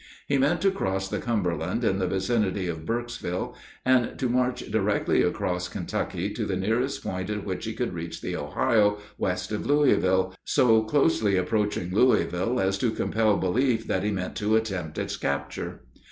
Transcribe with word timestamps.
He 0.25 0.39
meant 0.39 0.61
to 0.63 0.71
cross 0.71 1.07
the 1.07 1.19
Cumberland 1.19 1.83
in 1.83 1.99
the 1.99 2.07
vicinity 2.07 2.67
of 2.67 2.87
Burkesville, 2.87 3.55
and 3.85 4.17
to 4.17 4.27
march 4.29 4.61
directly 4.71 5.21
across 5.21 5.67
Kentucky 5.67 6.33
to 6.33 6.43
the 6.43 6.55
nearest 6.57 7.03
point 7.03 7.29
at 7.29 7.45
which 7.45 7.65
he 7.65 7.73
could 7.73 7.93
reach 7.93 8.19
the 8.19 8.35
Ohio 8.35 8.97
west 9.19 9.51
of 9.51 9.67
Louisville, 9.67 10.33
so 10.43 10.81
closely 10.85 11.35
approaching 11.37 11.91
Louisville 11.93 12.59
as 12.59 12.79
to 12.79 12.89
compel 12.89 13.37
belief 13.37 13.85
that 13.85 14.01
he 14.01 14.09
meant 14.09 14.35
to 14.37 14.55
attempt 14.55 14.97
its 14.97 15.17
capture. 15.17 15.81